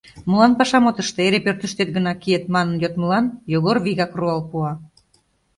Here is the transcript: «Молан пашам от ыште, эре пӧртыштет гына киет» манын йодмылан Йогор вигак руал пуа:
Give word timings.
«Молан 0.29 0.53
пашам 0.59 0.85
от 0.89 0.97
ыште, 1.03 1.19
эре 1.27 1.39
пӧртыштет 1.45 1.89
гына 1.95 2.11
киет» 2.21 2.43
манын 2.53 2.75
йодмылан 2.83 3.25
Йогор 3.53 3.77
вигак 3.85 4.11
руал 4.19 4.41
пуа: 4.49 4.71